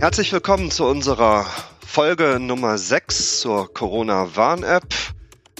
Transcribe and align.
Herzlich 0.00 0.32
willkommen 0.32 0.70
zu 0.70 0.84
unserer 0.84 1.44
Folge 1.84 2.38
Nummer 2.40 2.78
6 2.78 3.40
zur 3.40 3.72
Corona-Warn-App. 3.72 4.86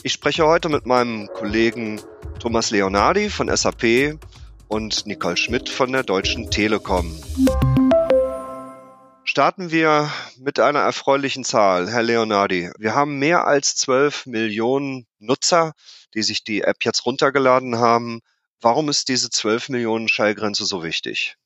Ich 0.02 0.12
spreche 0.12 0.46
heute 0.46 0.68
mit 0.68 0.86
meinem 0.86 1.26
Kollegen 1.28 2.00
Thomas 2.38 2.70
Leonardi 2.70 3.30
von 3.30 3.54
SAP 3.54 4.18
und 4.68 5.06
Nicole 5.06 5.36
Schmidt 5.36 5.68
von 5.68 5.90
der 5.90 6.04
Deutschen 6.04 6.50
Telekom. 6.50 7.20
Starten 9.24 9.70
wir 9.70 10.10
mit 10.38 10.60
einer 10.60 10.80
erfreulichen 10.80 11.44
Zahl, 11.44 11.90
Herr 11.90 12.02
Leonardi. 12.02 12.70
Wir 12.78 12.94
haben 12.94 13.18
mehr 13.18 13.46
als 13.46 13.74
12 13.76 14.26
Millionen 14.26 15.06
Nutzer, 15.18 15.72
die 16.14 16.22
sich 16.22 16.44
die 16.44 16.62
App 16.62 16.84
jetzt 16.84 17.04
runtergeladen 17.06 17.78
haben. 17.78 18.20
Warum 18.60 18.88
ist 18.88 19.08
diese 19.08 19.30
12 19.30 19.68
Millionen 19.70 20.08
Schallgrenze 20.08 20.64
so 20.64 20.82
wichtig? 20.82 21.36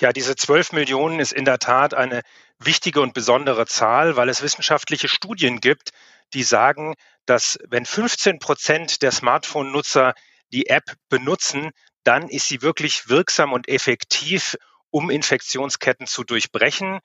Ja, 0.00 0.12
diese 0.12 0.34
12 0.34 0.72
Millionen 0.72 1.20
ist 1.20 1.32
in 1.32 1.44
der 1.44 1.58
Tat 1.58 1.94
eine 1.94 2.22
wichtige 2.58 3.00
und 3.00 3.14
besondere 3.14 3.66
Zahl, 3.66 4.16
weil 4.16 4.28
es 4.28 4.42
wissenschaftliche 4.42 5.08
Studien 5.08 5.60
gibt, 5.60 5.90
die 6.32 6.42
sagen, 6.42 6.94
dass 7.26 7.58
wenn 7.68 7.86
15 7.86 8.38
Prozent 8.38 9.02
der 9.02 9.12
Smartphone-Nutzer 9.12 10.14
die 10.52 10.66
App 10.66 10.84
benutzen, 11.08 11.70
dann 12.02 12.28
ist 12.28 12.48
sie 12.48 12.60
wirklich 12.60 13.08
wirksam 13.08 13.52
und 13.52 13.68
effektiv, 13.68 14.56
um 14.90 15.10
Infektionsketten 15.10 16.06
zu 16.06 16.24
durchbrechen. 16.24 17.00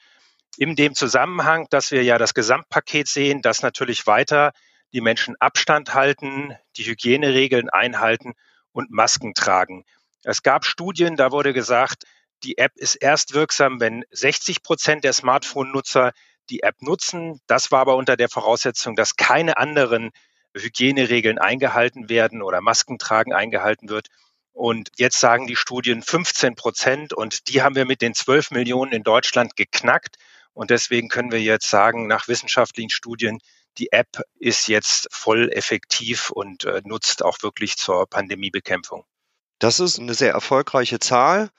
In 0.57 0.75
dem 0.75 0.95
Zusammenhang, 0.95 1.67
dass 1.69 1.91
wir 1.91 2.03
ja 2.03 2.17
das 2.17 2.33
Gesamtpaket 2.33 3.07
sehen, 3.07 3.41
dass 3.41 3.61
natürlich 3.61 4.07
weiter 4.07 4.51
die 4.93 5.01
Menschen 5.01 5.35
Abstand 5.39 5.93
halten, 5.93 6.55
die 6.75 6.85
Hygieneregeln 6.85 7.69
einhalten 7.69 8.33
und 8.71 8.91
Masken 8.91 9.35
tragen. 9.35 9.85
Es 10.23 10.43
gab 10.43 10.65
Studien, 10.65 11.15
da 11.15 11.31
wurde 11.31 11.53
gesagt, 11.53 12.03
die 12.43 12.57
App 12.57 12.73
ist 12.75 12.95
erst 12.95 13.33
wirksam, 13.33 13.79
wenn 13.79 14.03
60 14.11 14.63
Prozent 14.63 15.03
der 15.03 15.13
Smartphone-Nutzer 15.13 16.11
die 16.49 16.63
App 16.63 16.81
nutzen. 16.81 17.39
Das 17.47 17.71
war 17.71 17.81
aber 17.81 17.95
unter 17.95 18.17
der 18.17 18.29
Voraussetzung, 18.29 18.95
dass 18.95 19.15
keine 19.15 19.57
anderen 19.57 20.11
Hygieneregeln 20.55 21.37
eingehalten 21.37 22.09
werden 22.09 22.41
oder 22.41 22.61
Maskentragen 22.61 23.33
eingehalten 23.33 23.89
wird. 23.89 24.07
Und 24.51 24.89
jetzt 24.97 25.19
sagen 25.19 25.47
die 25.47 25.55
Studien 25.55 26.01
15 26.01 26.55
Prozent 26.55 27.13
und 27.13 27.47
die 27.47 27.61
haben 27.61 27.75
wir 27.75 27.85
mit 27.85 28.01
den 28.01 28.13
12 28.13 28.51
Millionen 28.51 28.91
in 28.91 29.03
Deutschland 29.03 29.55
geknackt. 29.55 30.17
Und 30.53 30.71
deswegen 30.71 31.07
können 31.07 31.31
wir 31.31 31.41
jetzt 31.41 31.69
sagen, 31.69 32.07
nach 32.07 32.27
wissenschaftlichen 32.27 32.89
Studien, 32.89 33.39
die 33.77 33.91
App 33.91 34.21
ist 34.39 34.67
jetzt 34.67 35.07
voll 35.11 35.49
effektiv 35.53 36.31
und 36.31 36.65
äh, 36.65 36.81
nutzt 36.83 37.23
auch 37.23 37.37
wirklich 37.41 37.77
zur 37.77 38.07
Pandemiebekämpfung. 38.09 39.05
Das 39.59 39.79
ist 39.79 39.99
eine 39.99 40.13
sehr 40.13 40.33
erfolgreiche 40.33 40.99
Zahl. 40.99 41.49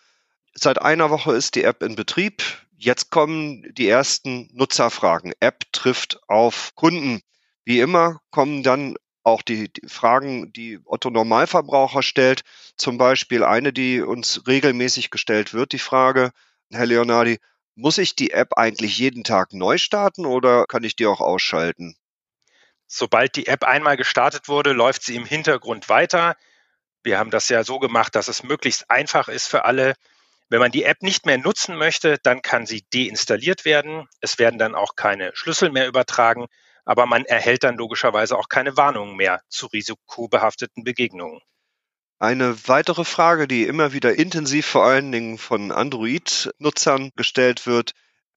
Seit 0.53 0.83
einer 0.83 1.11
Woche 1.11 1.33
ist 1.35 1.55
die 1.55 1.65
App 1.65 1.83
in 1.83 1.95
Betrieb. 1.95 2.43
Jetzt 2.77 3.11
kommen 3.11 3.73
die 3.75 3.89
ersten 3.89 4.49
Nutzerfragen. 4.53 5.33
App 5.41 5.65
trifft 5.73 6.21
auf 6.29 6.75
Kunden. 6.75 7.21
Wie 7.65 7.81
immer 7.81 8.21
kommen 8.31 8.63
dann 8.63 8.97
auch 9.23 9.43
die, 9.43 9.73
die, 9.73 9.87
Fragen, 9.87 10.53
die 10.53 10.81
Otto 10.85 11.11
Normalverbraucher 11.11 12.03
stellt. 12.03 12.43
Zum 12.77 12.99
Beispiel 12.99 13.45
eine, 13.45 13.73
die 13.73 14.01
uns 14.01 14.47
regelmäßig 14.47 15.11
gestellt 15.11 15.55
wird, 15.55 15.73
die 15.73 15.79
Frage, 15.79 16.33
Herr 16.71 16.87
Leonardi, 16.87 17.39
muss 17.75 17.99
ich 17.99 18.17
die 18.17 18.33
App 18.33 18.57
eigentlich 18.57 18.99
jeden 18.99 19.25
Tag 19.25 19.53
neu 19.53 19.79
starten 19.79 20.27
oder 20.27 20.65
kann 20.67 20.85
ich 20.85 20.97
die 20.97 21.07
auch 21.07 21.21
ausschalten? 21.21 21.97
Sobald 22.87 23.37
die 23.37 23.47
App 23.47 23.65
einmal 23.65 23.97
gestartet 23.97 24.49
wurde, 24.49 24.73
läuft 24.73 25.03
sie 25.05 25.15
im 25.15 25.25
Hintergrund 25.25 25.89
weiter. 25.89 26.37
Wir 27.03 27.19
haben 27.19 27.31
das 27.31 27.49
ja 27.49 27.63
so 27.63 27.79
gemacht, 27.79 28.15
dass 28.17 28.29
es 28.29 28.43
möglichst 28.43 28.91
einfach 28.91 29.29
ist 29.29 29.47
für 29.47 29.65
alle, 29.65 29.95
wenn 30.51 30.59
man 30.59 30.73
die 30.73 30.83
App 30.83 31.03
nicht 31.03 31.27
mehr 31.27 31.39
nutzen 31.39 31.77
möchte, 31.77 32.19
dann 32.23 32.43
kann 32.43 32.67
sie 32.67 32.85
deinstalliert 32.93 33.65
werden. 33.65 34.09
Es 34.21 34.39
werden 34.41 34.59
dann 34.59 34.75
auch 34.75 34.97
keine 34.97 35.31
Schlüssel 35.35 35.71
mehr 35.71 35.87
übertragen, 35.87 36.49
aber 36.85 37.07
man 37.07 37.25
erhält 37.25 37.63
dann 37.63 37.77
logischerweise 37.77 38.37
auch 38.37 38.49
keine 38.49 38.77
Warnungen 38.77 39.17
mehr 39.17 39.43
zu 39.49 39.67
risikobehafteten 39.67 40.83
Begegnungen. 40.83 41.41
Eine 42.19 42.69
weitere 42.69 43.05
Frage, 43.05 43.47
die 43.47 43.63
immer 43.63 43.93
wieder 43.93 44.19
intensiv 44.19 44.67
vor 44.67 44.85
allen 44.85 45.13
Dingen 45.13 45.39
von 45.39 45.71
Android-Nutzern 45.71 47.13
gestellt 47.15 47.67
wird. 47.67 47.93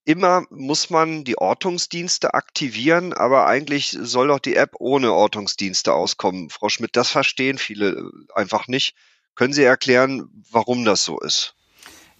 Immer 0.05 0.45
muss 0.51 0.91
man 0.91 1.23
die 1.23 1.37
Ortungsdienste 1.39 2.35
aktivieren, 2.35 3.13
aber 3.13 3.47
eigentlich 3.47 3.97
soll 3.99 4.27
doch 4.27 4.39
die 4.39 4.55
App 4.55 4.75
ohne 4.79 5.13
Ortungsdienste 5.13 5.93
auskommen. 5.93 6.51
Frau 6.51 6.69
Schmidt, 6.69 6.95
das 6.95 7.09
verstehen 7.09 7.57
viele 7.57 8.11
einfach 8.35 8.67
nicht. 8.67 8.95
Können 9.33 9.53
Sie 9.53 9.63
erklären, 9.63 10.29
warum 10.51 10.85
das 10.85 11.03
so 11.03 11.19
ist? 11.19 11.55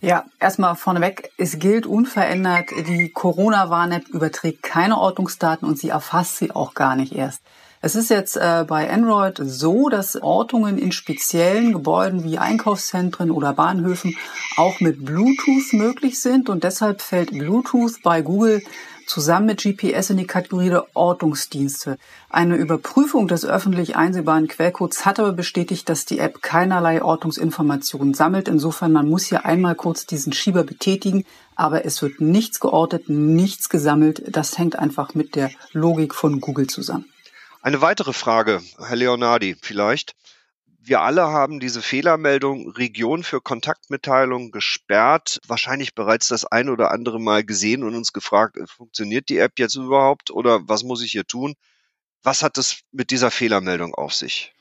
Ja, 0.04 0.26
erstmal 0.38 0.76
vorneweg, 0.76 1.32
es 1.38 1.60
gilt 1.60 1.86
unverändert, 1.86 2.72
die 2.72 3.10
Corona-Warn-App 3.14 4.10
überträgt 4.10 4.62
keine 4.62 4.98
Ortungsdaten 4.98 5.66
und 5.66 5.80
sie 5.80 5.88
erfasst 5.88 6.36
sie 6.36 6.52
auch 6.52 6.74
gar 6.74 6.98
nicht 6.98 7.16
erst. 7.16 7.42
Es 7.80 7.96
ist 7.96 8.10
jetzt 8.10 8.36
äh, 8.36 8.66
bei 8.68 8.92
Android 8.92 9.40
so, 9.42 9.88
dass 9.88 10.22
Ortungen 10.22 10.78
in 10.78 10.92
speziellen 10.92 11.72
Gebäuden 11.72 12.26
wie 12.26 12.38
Einkaufszentren 12.38 13.32
oder 13.32 13.54
Bahnhöfen 13.54 14.18
auch 14.58 14.82
mit 14.82 15.06
Bluetooth 15.06 15.72
möglich 15.72 16.20
sind 16.20 16.50
und 16.50 16.66
deshalb 16.66 17.02
fällt 17.02 17.32
Bluetooth 17.32 18.02
bei 18.04 18.22
Google 18.22 18.62
zusammen 19.08 19.48
mit 19.48 19.62
GPS 19.62 20.10
in 20.10 20.18
die 20.18 20.28
Kategorie 20.28 20.70
der 20.70 20.88
Ortungsdienste. 20.96 21.98
Eine 22.30 22.56
Überprüfung 22.56 23.28
des 23.28 23.46
öffentlich 23.46 23.96
einsehbaren 23.96 24.48
Quellcodes 24.48 25.06
hat 25.06 25.20
aber 25.20 25.34
bestätigt, 25.34 25.90
dass 25.90 26.06
die 26.06 26.20
App 26.20 26.42
keinerlei 26.42 27.02
Ortungsinformationen 27.02 28.14
sammelt. 28.14 28.48
Insofern, 28.48 28.92
man 28.92 29.10
muss 29.10 29.26
hier 29.26 29.46
einmal 29.46 29.76
kurz 29.76 30.06
diesen 30.06 30.34
Schieber 30.34 30.64
betätigen, 30.64 31.26
aber 31.56 31.86
es 31.86 32.02
wird 32.02 32.22
nichts 32.22 32.60
geortet, 32.60 33.10
nichts 33.10 33.70
gesammelt. 33.70 34.24
Das 34.28 34.58
hängt 34.58 34.78
einfach 34.78 35.14
mit 35.14 35.36
der 35.36 35.52
Logik 35.72 36.14
von 36.16 36.42
Google 36.42 36.68
zusammen. 36.68 37.06
Eine 37.62 37.82
weitere 37.82 38.14
Frage, 38.14 38.62
Herr 38.78 38.96
Leonardi, 38.98 39.56
vielleicht. 39.62 40.16
Wir 40.86 41.00
alle 41.00 41.28
haben 41.28 41.62
diese 41.62 41.82
Fehlermeldung 41.82 42.70
Region 42.72 43.24
für 43.24 43.40
Kontaktmitteilung 43.40 44.52
gesperrt, 44.52 45.40
wahrscheinlich 45.48 45.96
bereits 45.96 46.28
das 46.28 46.44
ein 46.44 46.68
oder 46.68 46.92
andere 46.92 47.22
Mal 47.22 47.46
gesehen 47.46 47.84
und 47.84 47.96
uns 47.96 48.12
gefragt, 48.12 48.58
äh, 48.58 48.68
funktioniert 48.68 49.30
die 49.30 49.38
App 49.38 49.54
jetzt 49.60 49.76
überhaupt 49.76 50.30
oder 50.30 50.60
was 50.68 50.84
muss 50.84 51.02
ich 51.02 51.12
hier 51.12 51.26
tun? 51.26 51.54
Was 52.22 52.44
hat 52.44 52.58
es 52.58 52.82
mit 52.92 53.12
dieser 53.12 53.32
Fehlermeldung 53.32 53.96
auf 53.96 54.14
sich? 54.14 54.54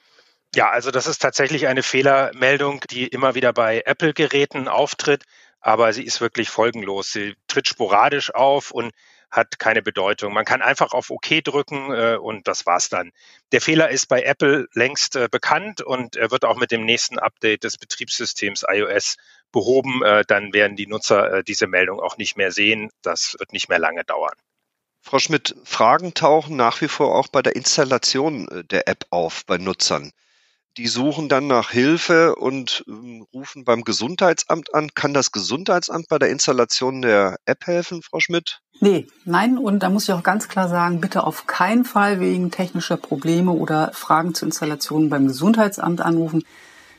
Ja, 0.55 0.71
also 0.71 0.93
das 0.93 1.09
ist 1.09 1.19
tatsächlich 1.19 1.67
eine 1.67 1.83
Fehlermeldung, 1.83 2.83
die 2.89 3.09
immer 3.09 3.35
wieder 3.35 3.53
bei 3.53 3.83
Apple-Geräten 3.85 4.69
auftritt, 4.69 5.25
aber 5.61 5.93
sie 5.93 6.05
ist 6.05 6.21
wirklich 6.21 6.51
folgenlos. 6.51 7.11
Sie 7.11 7.35
tritt 7.49 7.67
sporadisch 7.67 8.33
auf 8.33 8.71
und 8.71 8.93
hat 9.33 9.59
keine 9.59 9.83
Bedeutung. 9.83 10.35
Man 10.35 10.45
kann 10.45 10.63
einfach 10.63 10.93
auf 10.93 11.11
OK 11.11 11.43
drücken 11.43 11.93
äh, 11.93 12.17
und 12.17 12.47
das 12.47 12.67
war's 12.67 12.91
dann. 12.91 13.11
Der 13.51 13.63
Fehler 13.63 13.89
ist 13.89 14.07
bei 14.07 14.23
Apple 14.23 14.69
längst 14.75 15.17
äh, 15.17 15.29
bekannt 15.31 15.81
und 15.81 16.17
er 16.17 16.31
wird 16.31 16.45
auch 16.45 16.57
mit 16.57 16.71
dem 16.71 16.85
nächsten 16.85 17.19
Update 17.19 17.65
des 17.65 17.79
Betriebssystems 17.79 18.65
iOS 18.69 19.17
behoben. 19.51 20.03
Äh, 20.05 20.25
dann 20.29 20.53
werden 20.53 20.77
die 20.77 20.87
Nutzer 20.87 21.33
äh, 21.39 21.45
diese 21.45 21.67
Meldung 21.67 21.99
auch 21.99 22.19
nicht 22.19 22.37
mehr 22.37 22.53
sehen. 22.53 22.91
Das 23.01 23.35
wird 23.39 23.53
nicht 23.53 23.71
mehr 23.71 23.79
lange 23.79 24.05
dauern. 24.05 24.35
Frau 25.01 25.19
Schmidt, 25.19 25.57
Fragen 25.65 26.15
tauchen 26.15 26.57
nach 26.57 26.81
wie 26.81 26.89
vor 26.89 27.15
auch 27.17 27.29
bei 27.29 27.43
der 27.43 27.57
Installation 27.57 28.49
äh, 28.49 28.65
der 28.65 28.87
App 28.87 29.07
auf 29.11 29.47
bei 29.47 29.57
Nutzern 29.57 30.13
die 30.77 30.89
suchen 30.89 31.29
dann 31.29 31.47
nach 31.47 31.71
Hilfe 31.71 32.35
und 32.37 32.85
ähm, 32.89 33.27
rufen 33.33 33.65
beim 33.65 33.83
Gesundheitsamt 33.85 34.75
an. 34.75 34.91
Kann 34.95 35.15
das 35.15 35.33
Gesundheitsamt 35.33 36.09
bei 36.09 36.19
der 36.19 36.31
Installation 36.31 37.03
der 37.03 37.37
App 37.45 37.67
helfen, 37.67 38.03
Frau 38.03 38.21
Schmidt? 38.21 38.61
Nee, 38.81 39.07
nein, 39.25 39.59
und 39.59 39.83
da 39.83 39.91
muss 39.91 40.05
ich 40.05 40.13
auch 40.13 40.23
ganz 40.23 40.49
klar 40.49 40.69
sagen, 40.69 41.01
bitte 41.01 41.25
auf 41.25 41.47
keinen 41.47 41.85
Fall 41.85 42.21
wegen 42.21 42.51
technischer 42.51 42.97
Probleme 42.97 43.53
oder 43.53 43.93
Fragen 43.93 44.35
zur 44.35 44.47
Installation 44.47 45.09
beim 45.09 45.29
Gesundheitsamt 45.29 46.01
anrufen. 46.01 46.43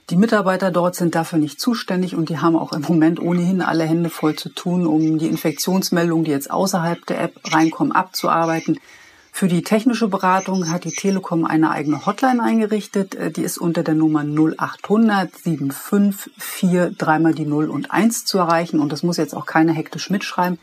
Die 0.10 0.18
Mitarbeiter 0.18 0.70
dort 0.70 0.96
sind 0.96 1.16
dafür 1.16 1.40
nicht 1.40 1.60
zuständig 1.60 2.16
und 2.16 2.30
die 2.30 2.40
haben 2.40 2.58
auch 2.58 2.74
im 2.74 2.82
Moment 2.82 3.20
ohnehin 3.20 3.62
alle 3.62 3.86
Hände 3.86 4.10
voll 4.10 4.36
zu 4.36 4.50
tun, 4.50 4.86
um 4.86 5.18
die 5.18 5.28
Infektionsmeldungen, 5.28 6.26
die 6.26 6.32
jetzt 6.32 6.52
außerhalb 6.52 7.06
der 7.06 7.22
App 7.22 7.40
reinkommen, 7.52 7.94
abzuarbeiten. 7.94 8.80
Für 9.36 9.48
die 9.48 9.64
technische 9.64 10.10
Beratung 10.10 10.70
hat 10.70 10.84
die 10.84 10.92
Telekom 10.92 11.44
eine 11.44 11.72
eigene 11.72 12.06
Hotline 12.06 12.42
eingerichtet. 12.42 13.16
Äh, 13.16 13.32
die 13.32 13.42
ist 13.42 13.58
unter 13.58 13.82
der 13.82 13.96
Nummer 13.96 14.24
0800 14.24 15.36
754 15.36 16.96
dreimal 16.96 17.34
die 17.34 17.48
0 17.48 17.72
und 17.72 17.90
1 17.90 18.26
zu 18.26 18.38
erreichen. 18.38 18.80
Und 18.80 18.92
das 18.92 19.02
muss 19.02 19.18
jetzt 19.18 19.36
auch 19.36 19.48
keiner 19.48 19.74
hektisch 19.74 20.12
mitschreiben, 20.12 20.60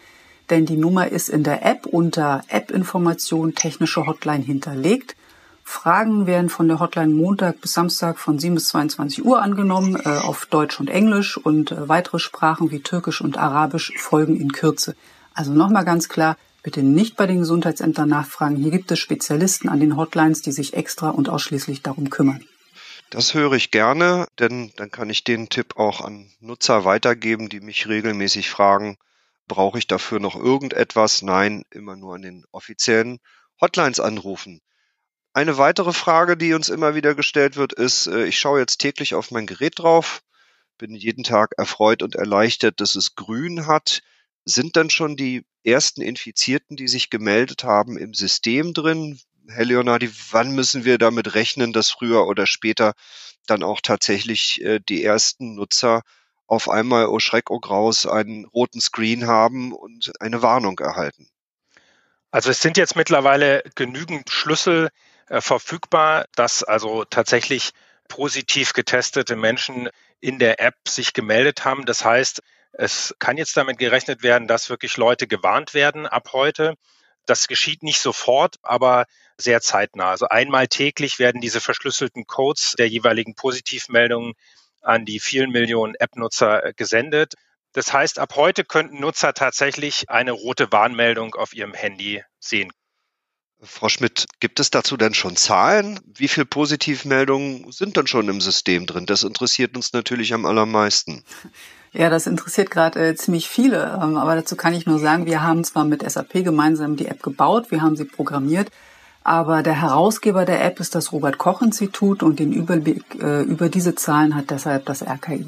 denn 0.51 0.67
die 0.67 0.77
Nummer 0.77 1.09
ist 1.09 1.29
in 1.29 1.43
der 1.43 1.67
App 1.67 1.85
unter 1.85 2.43
App-Information 2.47 3.57
technische 3.57 4.07
Hotline 4.07 4.45
hinterlegt. 4.45 5.17
Fragen 5.65 6.29
werden 6.29 6.49
von 6.49 6.69
der 6.69 6.79
Hotline 6.79 7.13
Montag 7.13 7.61
bis 7.61 7.73
Samstag 7.73 8.21
von 8.21 8.39
7 8.39 8.55
bis 8.55 8.69
22 8.69 9.25
Uhr 9.25 9.43
angenommen, 9.43 9.97
äh, 9.97 10.19
auf 10.19 10.47
Deutsch 10.47 10.79
und 10.79 10.91
Englisch 10.91 11.37
und 11.37 11.73
äh, 11.73 11.89
weitere 11.89 12.21
Sprachen 12.21 12.71
wie 12.71 12.81
Türkisch 12.81 13.21
und 13.21 13.37
Arabisch 13.37 13.93
folgen 13.99 14.37
in 14.37 14.53
Kürze. 14.53 14.95
Also 15.35 15.53
nochmal 15.53 15.85
ganz 15.85 16.09
klar, 16.09 16.37
Bitte 16.63 16.83
nicht 16.83 17.17
bei 17.17 17.27
den 17.27 17.39
Gesundheitsämtern 17.39 18.09
nachfragen. 18.09 18.57
Hier 18.57 18.71
gibt 18.71 18.91
es 18.91 18.99
Spezialisten 18.99 19.69
an 19.69 19.81
den 19.81 19.97
Hotlines, 19.97 20.43
die 20.43 20.53
sich 20.53 20.75
extra 20.75 21.11
und 21.11 21.29
ausschließlich 21.29 21.83
darum 21.83 22.11
kümmern. 22.11 22.45
Das 23.11 23.35
höre 23.35 23.53
ich 23.55 23.71
gerne, 23.71 24.27
denn 24.39 24.73
dann 24.77 24.91
kann 24.91 25.11
ich 25.11 25.25
den 25.25 25.49
Tipp 25.49 25.77
auch 25.77 26.01
an 26.01 26.31
Nutzer 26.41 26.85
weitergeben, 26.85 27.49
die 27.49 27.61
mich 27.61 27.89
regelmäßig 27.89 28.51
fragen, 28.51 28.99
Brauche 29.51 29.79
ich 29.79 29.89
dafür 29.89 30.21
noch 30.21 30.37
irgendetwas? 30.37 31.23
Nein, 31.23 31.65
immer 31.71 31.97
nur 31.97 32.15
an 32.15 32.23
den 32.23 32.45
offiziellen 32.53 33.19
Hotlines 33.61 33.99
anrufen. 33.99 34.61
Eine 35.33 35.59
weitere 35.59 35.93
Frage, 35.93 36.37
die 36.37 36.55
uns 36.55 36.69
immer 36.69 36.95
wieder 36.95 37.17
gestellt 37.17 37.57
wird, 37.57 37.73
ist, 37.73 38.07
äh, 38.07 38.27
ich 38.27 38.39
schaue 38.39 38.61
jetzt 38.61 38.79
täglich 38.79 39.17
auf 39.17 39.33
mein 39.33 39.47
Gerät 39.49 39.81
drauf, 39.81 40.23
bin 40.79 40.95
jeden 40.95 41.25
Tag 41.25 41.55
erfreut 41.57 42.05
und 42.05 42.15
erleichtert, 42.15 42.81
dass 42.81 42.95
es 42.95 43.17
grün 43.17 43.67
hat. 43.67 44.03
Sind 44.51 44.77
dann 44.77 44.91
schon 44.91 45.17
die 45.17 45.45
ersten 45.63 46.03
Infizierten, 46.03 46.77
die 46.77 46.89
sich 46.89 47.09
gemeldet 47.09 47.63
haben, 47.63 47.97
im 47.97 48.15
System 48.15 48.75
drin? 48.75 49.21
Herr 49.49 49.65
Leonardi, 49.65 50.11
wann 50.31 50.53
müssen 50.53 50.85
wir 50.85 50.99
damit 50.99 51.35
rechnen, 51.35 51.73
dass 51.73 51.91
früher 51.91 52.27
oder 52.27 52.47
später 52.47 52.95
dann 53.47 53.63
auch 53.63 53.81
tatsächlich 53.81 54.61
äh, 54.63 54.81
die 54.81 55.05
ersten 55.05 55.55
Nutzer 55.55 56.03
auf 56.49 56.69
einmal, 56.69 57.07
oh 57.07 57.21
Schreck, 57.21 57.49
oh 57.51 57.61
Graus, 57.61 58.07
einen 58.07 58.45
roten 58.45 58.81
Screen 58.81 59.29
haben 59.29 59.73
und 59.73 60.11
eine 60.21 60.43
Warnung 60.43 60.79
erhalten? 60.81 61.29
Also 62.33 62.51
es 62.51 62.61
sind 62.61 62.77
jetzt 62.77 62.97
mittlerweile 62.97 63.63
genügend 63.77 64.31
Schlüssel 64.31 64.91
äh, 65.29 65.41
verfügbar, 65.41 66.27
dass 66.35 66.65
also 66.65 67.05
tatsächlich 67.05 67.71
positiv 68.09 68.73
getestete 68.73 69.37
Menschen 69.37 69.89
in 70.19 70.41
der 70.41 70.61
App 70.61 70.75
sich 70.89 71.13
gemeldet 71.13 71.65
haben. 71.65 71.87
Das 71.87 72.05
heißt, 72.05 72.43
es 72.73 73.15
kann 73.19 73.37
jetzt 73.37 73.57
damit 73.57 73.79
gerechnet 73.79 74.23
werden, 74.23 74.49
dass 74.49 74.71
wirklich 74.71 74.97
Leute 74.97 75.27
gewarnt 75.27 75.75
werden 75.75 76.07
ab 76.07 76.31
heute. 76.33 76.75
Das 77.27 77.49
geschieht 77.49 77.83
nicht 77.83 78.01
sofort, 78.01 78.57
aber 78.63 79.07
sehr 79.37 79.61
zeitnah. 79.61 80.11
Also 80.11 80.29
einmal 80.29 80.69
täglich 80.69 81.19
werden 81.19 81.41
diese 81.41 81.61
verschlüsselten 81.61 82.27
Codes 82.27 82.75
der 82.79 82.89
jeweiligen 82.89 83.35
Positivmeldungen 83.35 84.35
an 84.83 85.05
die 85.05 85.21
vielen 85.21 85.51
Millionen 85.51 85.95
App-Nutzer 85.95 86.65
äh, 86.65 86.73
gesendet. 86.75 87.35
Das 87.73 87.93
heißt, 87.93 88.19
ab 88.19 88.35
heute 88.37 88.65
könnten 88.65 89.01
Nutzer 89.01 89.35
tatsächlich 89.35 90.11
eine 90.11 90.33
rote 90.33 90.73
Warnmeldung 90.73 91.35
auf 91.35 91.55
ihrem 91.55 91.75
Handy 91.75 92.23
sehen. 92.41 92.73
Frau 93.63 93.91
Schmidt, 93.91 94.27
gibt 94.41 94.59
es 94.59 94.71
dazu 94.71 94.97
denn 94.97 95.13
schon 95.13 95.37
Zahlen? 95.37 96.01
Wie 96.07 96.29
viele 96.29 96.47
Positivmeldungen 96.47 97.71
sind 97.71 97.97
denn 97.97 98.07
schon 98.07 98.29
im 98.29 98.41
System 98.41 98.87
drin? 98.87 99.05
Das 99.05 99.23
interessiert 99.23 99.77
uns 99.77 99.93
natürlich 99.93 100.33
am 100.33 100.47
allermeisten. 100.47 101.25
Ja, 101.93 102.09
das 102.09 102.27
interessiert 102.27 102.71
gerade 102.71 103.09
äh, 103.09 103.15
ziemlich 103.17 103.49
viele. 103.49 103.99
Ähm, 104.01 104.17
aber 104.17 104.37
dazu 104.37 104.57
kann 104.57 104.75
ich 104.75 104.87
nur 104.87 104.99
sagen, 104.99 105.27
wir 105.27 105.43
haben 105.43 105.65
zwar 105.65 105.85
mit 105.85 106.09
SAP 106.09 106.45
gemeinsam 106.45 106.97
die 106.97 107.07
App 107.07 107.23
gebaut, 107.23 107.71
wir 107.71 107.83
haben 107.83 107.97
sie 107.97 108.05
programmiert, 108.05 108.71
aber 109.25 109.63
der 109.63 109.81
Herausgeber 109.81 110.45
der 110.45 110.65
App 110.65 110.79
ist 110.79 110.95
das 110.95 111.13
Robert 111.13 111.39
Koch 111.39 111.63
Institut 111.63 112.23
und 112.23 112.39
den 112.39 112.53
Überblick 112.53 113.03
äh, 113.21 113.43
über 113.43 113.69
diese 113.69 113.95
Zahlen 113.95 114.35
hat 114.37 114.51
deshalb 114.51 114.87
das 114.87 115.03
RKI. 115.03 115.47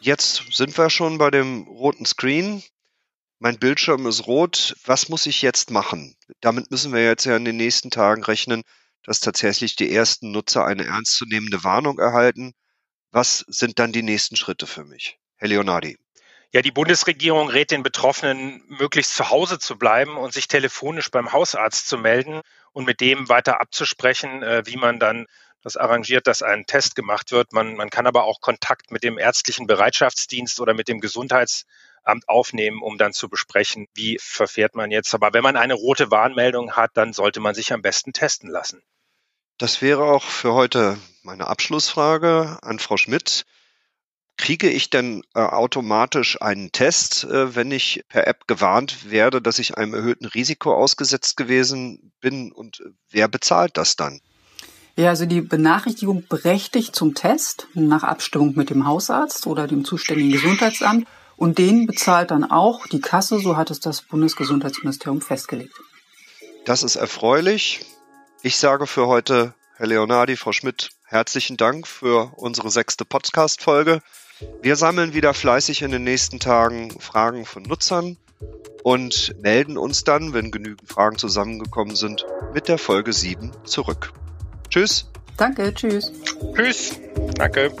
Jetzt 0.00 0.44
sind 0.50 0.76
wir 0.76 0.90
schon 0.90 1.18
bei 1.18 1.30
dem 1.30 1.62
roten 1.68 2.04
Screen. 2.04 2.62
Mein 3.38 3.58
Bildschirm 3.58 4.06
ist 4.06 4.26
rot. 4.26 4.76
Was 4.84 5.08
muss 5.08 5.26
ich 5.26 5.40
jetzt 5.40 5.70
machen? 5.70 6.16
Damit 6.40 6.70
müssen 6.70 6.92
wir 6.92 7.02
jetzt 7.02 7.24
ja 7.24 7.36
in 7.36 7.44
den 7.44 7.56
nächsten 7.56 7.90
Tagen 7.90 8.24
rechnen, 8.24 8.62
dass 9.04 9.20
tatsächlich 9.20 9.76
die 9.76 9.92
ersten 9.92 10.32
Nutzer 10.32 10.64
eine 10.64 10.84
ernstzunehmende 10.84 11.62
Warnung 11.64 11.98
erhalten. 11.98 12.52
Was 13.12 13.44
sind 13.48 13.78
dann 13.78 13.92
die 13.92 14.02
nächsten 14.02 14.36
Schritte 14.36 14.66
für 14.66 14.84
mich? 14.84 15.19
Herr 15.40 15.48
Leonardi. 15.48 15.96
Ja, 16.52 16.60
die 16.60 16.70
Bundesregierung 16.70 17.48
rät 17.48 17.70
den 17.70 17.82
Betroffenen, 17.82 18.62
möglichst 18.68 19.14
zu 19.14 19.30
Hause 19.30 19.58
zu 19.58 19.78
bleiben 19.78 20.18
und 20.18 20.34
sich 20.34 20.48
telefonisch 20.48 21.10
beim 21.10 21.32
Hausarzt 21.32 21.88
zu 21.88 21.96
melden 21.96 22.42
und 22.72 22.84
mit 22.84 23.00
dem 23.00 23.30
weiter 23.30 23.58
abzusprechen, 23.58 24.42
äh, 24.42 24.62
wie 24.66 24.76
man 24.76 24.98
dann 24.98 25.26
das 25.62 25.78
arrangiert, 25.78 26.26
dass 26.26 26.42
ein 26.42 26.66
Test 26.66 26.94
gemacht 26.94 27.32
wird. 27.32 27.54
Man, 27.54 27.74
man 27.74 27.88
kann 27.88 28.06
aber 28.06 28.24
auch 28.24 28.42
Kontakt 28.42 28.90
mit 28.90 29.02
dem 29.02 29.16
ärztlichen 29.16 29.66
Bereitschaftsdienst 29.66 30.60
oder 30.60 30.74
mit 30.74 30.88
dem 30.88 31.00
Gesundheitsamt 31.00 32.28
aufnehmen, 32.28 32.82
um 32.82 32.98
dann 32.98 33.14
zu 33.14 33.30
besprechen, 33.30 33.86
wie 33.94 34.18
verfährt 34.20 34.74
man 34.74 34.90
jetzt. 34.90 35.14
Aber 35.14 35.32
wenn 35.32 35.42
man 35.42 35.56
eine 35.56 35.74
rote 35.74 36.10
Warnmeldung 36.10 36.72
hat, 36.72 36.90
dann 36.94 37.14
sollte 37.14 37.40
man 37.40 37.54
sich 37.54 37.72
am 37.72 37.80
besten 37.80 38.12
testen 38.12 38.50
lassen. 38.50 38.82
Das 39.56 39.80
wäre 39.80 40.04
auch 40.04 40.24
für 40.24 40.52
heute 40.52 40.98
meine 41.22 41.46
Abschlussfrage 41.46 42.58
an 42.60 42.78
Frau 42.78 42.98
Schmidt. 42.98 43.46
Kriege 44.40 44.70
ich 44.70 44.88
denn 44.88 45.22
äh, 45.34 45.40
automatisch 45.40 46.40
einen 46.40 46.72
Test, 46.72 47.24
äh, 47.24 47.54
wenn 47.54 47.70
ich 47.70 48.04
per 48.08 48.26
App 48.26 48.46
gewarnt 48.46 49.10
werde, 49.10 49.42
dass 49.42 49.58
ich 49.58 49.76
einem 49.76 49.92
erhöhten 49.92 50.24
Risiko 50.24 50.72
ausgesetzt 50.72 51.36
gewesen 51.36 52.10
bin? 52.22 52.50
Und 52.50 52.82
wer 53.10 53.28
bezahlt 53.28 53.76
das 53.76 53.96
dann? 53.96 54.22
Ja, 54.96 55.10
also 55.10 55.26
die 55.26 55.42
Benachrichtigung 55.42 56.24
berechtigt 56.26 56.96
zum 56.96 57.14
Test 57.14 57.66
nach 57.74 58.02
Abstimmung 58.02 58.54
mit 58.56 58.70
dem 58.70 58.86
Hausarzt 58.86 59.46
oder 59.46 59.66
dem 59.66 59.84
zuständigen 59.84 60.32
Gesundheitsamt. 60.32 61.06
Und 61.36 61.58
den 61.58 61.86
bezahlt 61.86 62.30
dann 62.30 62.50
auch 62.50 62.86
die 62.86 63.02
Kasse, 63.02 63.40
so 63.40 63.58
hat 63.58 63.70
es 63.70 63.80
das 63.80 64.00
Bundesgesundheitsministerium 64.00 65.20
festgelegt. 65.20 65.74
Das 66.64 66.82
ist 66.82 66.96
erfreulich. 66.96 67.84
Ich 68.40 68.56
sage 68.56 68.86
für 68.86 69.06
heute, 69.06 69.52
Herr 69.76 69.86
Leonardi, 69.86 70.36
Frau 70.36 70.52
Schmidt, 70.52 70.92
herzlichen 71.04 71.58
Dank 71.58 71.86
für 71.86 72.32
unsere 72.36 72.70
sechste 72.70 73.04
Podcast-Folge. 73.04 74.00
Wir 74.62 74.76
sammeln 74.76 75.14
wieder 75.14 75.34
fleißig 75.34 75.82
in 75.82 75.90
den 75.90 76.04
nächsten 76.04 76.38
Tagen 76.38 76.90
Fragen 77.00 77.44
von 77.44 77.62
Nutzern 77.62 78.16
und 78.82 79.34
melden 79.42 79.76
uns 79.76 80.04
dann, 80.04 80.32
wenn 80.32 80.50
genügend 80.50 80.88
Fragen 80.88 81.18
zusammengekommen 81.18 81.96
sind, 81.96 82.26
mit 82.54 82.68
der 82.68 82.78
Folge 82.78 83.12
7 83.12 83.52
zurück. 83.64 84.12
Tschüss. 84.68 85.10
Danke, 85.36 85.72
tschüss. 85.74 86.12
Tschüss. 86.54 86.92
Danke. 87.36 87.72